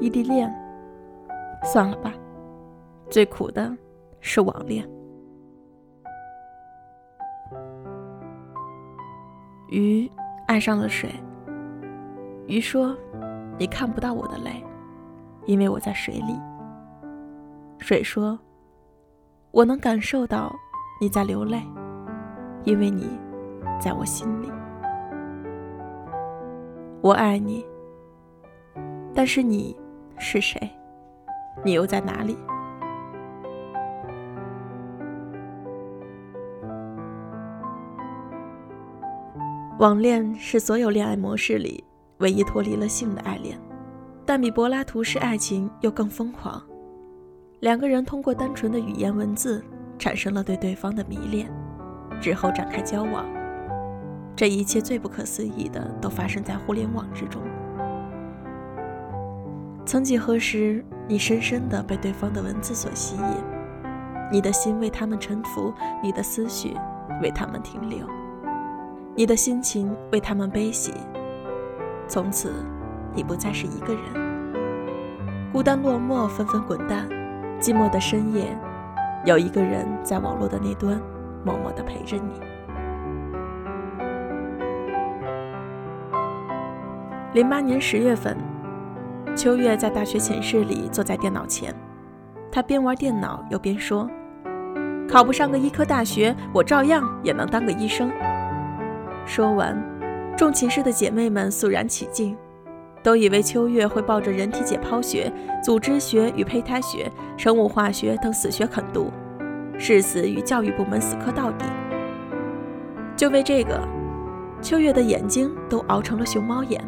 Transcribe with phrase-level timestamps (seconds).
[0.00, 0.52] 异地恋，
[1.62, 2.12] 算了吧，
[3.08, 3.74] 最苦的
[4.20, 4.86] 是网恋。
[9.68, 10.10] 鱼
[10.46, 11.10] 爱上了水。
[12.46, 12.94] 鱼说
[13.58, 14.62] ：“你看不到我的泪，
[15.46, 16.38] 因为我在水里。”
[17.78, 18.38] 水说
[19.50, 20.54] ：“我能感受到
[21.00, 21.62] 你在流泪，
[22.64, 23.08] 因为你
[23.80, 24.52] 在我心里。
[27.04, 27.64] 我爱你，
[29.14, 29.76] 但是你
[30.16, 30.58] 是谁？
[31.62, 32.34] 你又在哪里？”
[39.78, 41.84] 网恋是所有恋爱模式里
[42.20, 43.60] 唯一脱离了性的爱恋，
[44.24, 46.58] 但比柏拉图式爱情又更疯狂。
[47.60, 49.62] 两个人通过单纯的语言文字
[49.98, 51.52] 产生了对对方的迷恋，
[52.18, 53.43] 之后展开交往。
[54.36, 57.40] 这一切最不可思议的都发生在互联网之中。
[59.86, 63.22] 曾几何时，你深深的被对方的文字所吸引，
[64.32, 65.72] 你的心为他们臣服，
[66.02, 66.74] 你的思绪
[67.22, 68.06] 为他们停留。
[69.14, 70.92] 你的心情为他们悲喜，
[72.08, 72.52] 从此
[73.14, 74.02] 你不再是一个人，
[75.52, 77.08] 孤单落寞，纷纷滚蛋。
[77.60, 78.58] 寂寞的深夜，
[79.24, 81.00] 有一个人在网络的那端
[81.44, 82.53] 默默地陪着你。
[87.34, 88.36] 零八年十月份，
[89.34, 91.74] 秋月在大学寝室里坐在电脑前，
[92.48, 94.08] 他边玩电脑又边说
[95.10, 98.08] ：“考不上个医科大学，我照样也能当个医生。”
[99.26, 99.76] 说完，
[100.36, 102.36] 众寝室的姐妹们肃然起敬，
[103.02, 109.10] 都以为秋月会抱着人体解剖学、组织学与胚胎学、生物化学等死学啃读，
[109.76, 111.64] 誓死与教育部门死磕到底。
[113.16, 113.80] 就为这个，
[114.62, 116.80] 秋月的眼睛都熬成了熊猫眼。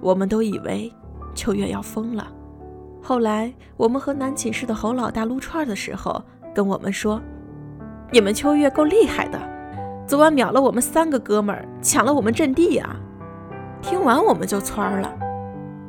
[0.00, 0.92] 我们都以为
[1.34, 2.26] 秋月要疯了。
[3.02, 6.22] 后来，我们和男寝室的侯老大撸串的时候，
[6.54, 7.20] 跟我们说
[8.12, 9.38] ：“你们秋月够厉害的。”
[10.06, 12.96] 昨晚秒了我们三个哥们儿，抢了我们阵地啊！
[13.82, 15.14] 听完我们就窜了，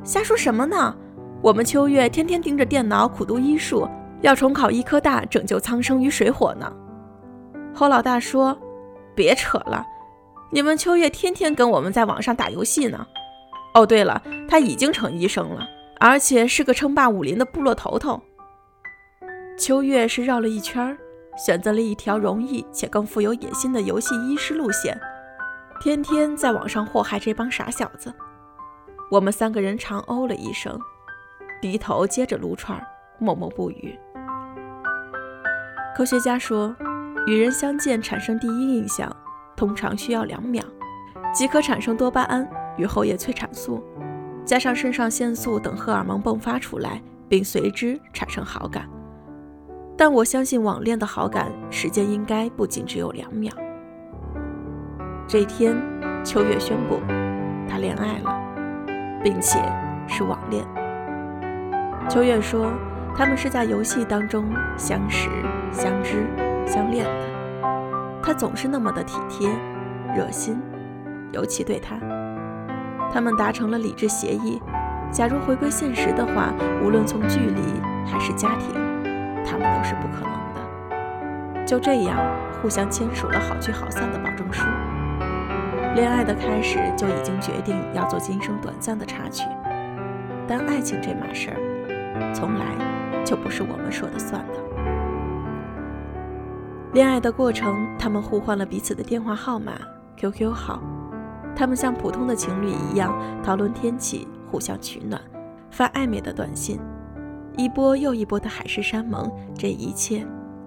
[0.03, 0.93] 瞎说什么呢？
[1.41, 3.87] 我们秋月天天盯着电脑苦读医术，
[4.21, 6.71] 要重考医科大，拯救苍生于水火呢。
[7.73, 8.57] 侯老大说
[9.15, 9.85] ：“别扯了，
[10.51, 13.07] 你们秋月天天跟我们在网上打游戏呢。
[13.79, 15.65] 哦，对了，他已经成医生了，
[15.99, 18.21] 而且是个称霸武林的部落头头。
[19.57, 20.97] 秋月是绕了一圈。”
[21.39, 24.99] 选择了一条容易且更富有野心的游戏医师路线，
[25.79, 28.13] 天天在网上祸害这帮傻小子。
[29.09, 30.77] 我们三个人长哦了一声，
[31.61, 32.77] 低头接着撸串，
[33.19, 33.97] 默默不语。
[35.95, 36.75] 科学家说，
[37.25, 39.09] 与人相见产生第一印象
[39.55, 40.61] 通常需要两秒，
[41.33, 42.45] 即可产生多巴胺
[42.79, 43.83] 与后叶催产素，
[44.45, 48.89] 加上肾上腺素等荷尔蒙迸发出来，并随之产生好感。
[49.97, 53.53] 但我相信网恋的好感时间应该不仅只有两秒。
[55.27, 55.75] 这天，
[56.23, 57.01] 秋月宣布
[57.69, 58.33] 他恋爱了，
[59.21, 59.59] 并且
[60.07, 60.65] 是网恋。
[62.09, 62.71] 秋月说，
[63.13, 64.45] 他们是在游戏当中
[64.77, 65.29] 相识、
[65.73, 66.25] 相知、
[66.65, 68.21] 相恋的。
[68.23, 69.49] 他总是那么的体贴、
[70.15, 70.57] 热心，
[71.33, 71.99] 尤其对他。
[73.11, 74.61] 他们达成了理智协议：
[75.11, 76.53] 假如回归现实的话，
[76.83, 77.61] 无论从距离
[78.05, 78.73] 还是家庭。
[79.45, 81.65] 他们都是不可能的。
[81.65, 82.17] 就这样，
[82.61, 84.63] 互相签署了好聚好散的保证书。
[85.95, 89.43] 恋爱的开始就已经决定要做今生短暂的插曲，
[90.47, 92.65] 但爱情这码事儿，从来
[93.25, 94.53] 就不是我们说的算的。
[96.93, 99.73] 恋爱的过程，他们互换了彼此的电话号码、
[100.15, 100.79] QQ 号，
[101.55, 105.21] 他们像普通的情侣一样讨论天气，互相取暖，
[105.71, 106.79] 发暧昧的短信。
[107.57, 110.25] 一波又一波的海誓山盟，这一切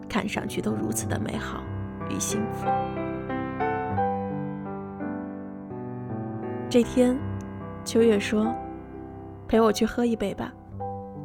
[0.08, 1.62] 看上去都如此的美好
[2.10, 2.66] 与幸福。
[6.68, 7.18] 这天，
[7.84, 8.54] 秋月说
[9.48, 10.52] ：“陪我去喝一杯吧，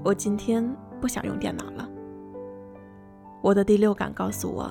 [0.03, 0.65] 我今天
[1.01, 1.89] 不想用电脑了。”
[3.43, 4.69] 我的第六感告诉我，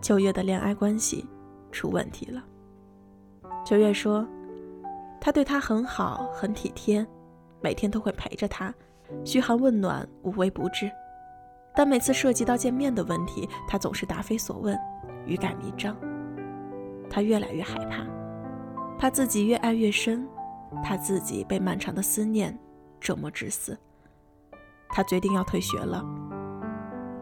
[0.00, 1.24] 秋月的恋爱关系
[1.70, 2.42] 出问题了。
[3.64, 4.26] 秋月说
[5.20, 7.06] ：“他对她很好，很体贴，
[7.60, 8.72] 每天都会陪着她。”
[9.24, 10.90] 嘘寒问暖，无微不至，
[11.74, 14.78] 但每次涉及到见面的问题，他总是答非所问，
[15.26, 15.94] 欲盖弥彰。
[17.10, 18.04] 他越来越害怕，
[18.98, 20.26] 怕自己越爱越深，
[20.82, 22.58] 怕自己被漫长的思念
[22.98, 23.78] 折磨致死。
[24.88, 26.02] 他决定要退学了，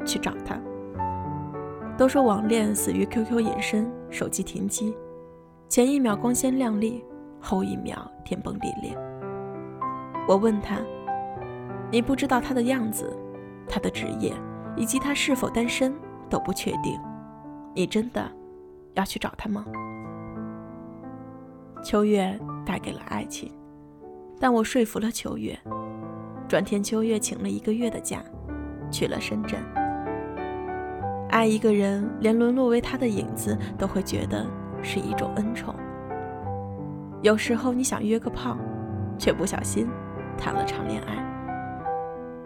[0.07, 0.59] 去找他。
[1.99, 4.97] 都说网恋死于 QQ 隐身，手机停机，
[5.73, 7.03] 前一秒光鲜亮丽，
[7.41, 8.95] 后一秒天崩地裂。
[10.29, 10.77] 我问他
[11.91, 13.11] ：“你不知道他的样子，
[13.67, 14.35] 他的职业，
[14.77, 15.95] 以及他是否单身
[16.29, 17.01] 都不确定，
[17.75, 18.31] 你真的
[18.93, 19.65] 要去找他吗？”
[21.83, 23.51] 秋月带给了爱情，
[24.39, 25.59] 但我说服了秋月。
[26.47, 28.23] 转天，秋月请了一个月的假，
[28.91, 29.59] 去了深圳。
[31.31, 34.47] 爱一个人，连沦落为他的影子都会觉得
[34.83, 35.75] 是一种恩宠。
[37.23, 38.57] 有时候你想约个炮，
[39.17, 39.89] 却不小心
[40.37, 41.15] 谈了场恋爱；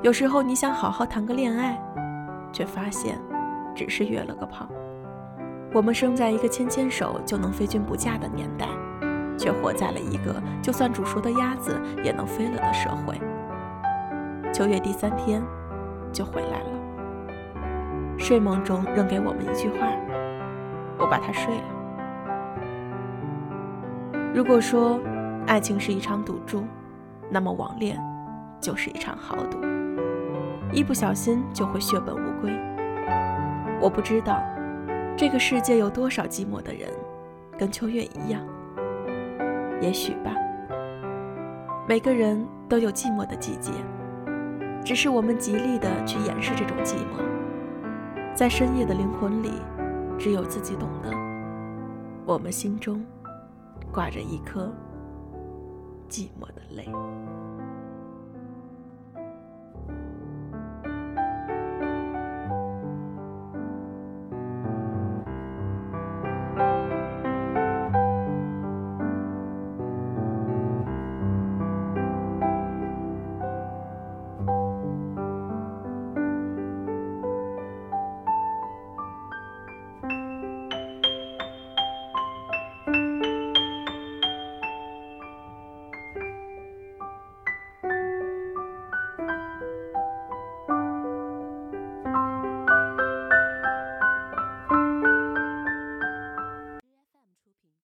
[0.02, 1.80] 有时候你想好好谈个恋爱，
[2.52, 3.18] 却发现
[3.74, 4.68] 只是约了个炮。
[5.72, 8.66] 我们生在一个牵牵手就能飞君不嫁的年代，
[9.38, 13.18] 却活在了一个就算煮熟的鸭子也能飞了的社会。
[14.52, 15.42] 秋月第三天
[16.12, 16.66] 就回来了。
[18.18, 19.86] 睡梦中扔给我们一句话，
[20.98, 21.75] 我把它睡了。
[24.36, 25.00] 如果说
[25.46, 26.62] 爱情是一场赌注，
[27.30, 27.98] 那么网恋
[28.60, 29.58] 就是一场豪赌，
[30.70, 32.52] 一不小心就会血本无归。
[33.80, 34.42] 我不知道
[35.16, 36.90] 这个世界有多少寂寞的人，
[37.56, 38.42] 跟秋月一样。
[39.80, 40.34] 也许吧。
[41.88, 43.72] 每个人都有寂寞的季节，
[44.84, 47.24] 只是我们极力的去掩饰这种寂寞。
[48.34, 49.52] 在深夜的灵魂里，
[50.18, 51.10] 只有自己懂得。
[52.26, 53.02] 我们心中
[53.92, 54.72] 挂着一颗
[56.08, 56.86] 寂寞的泪。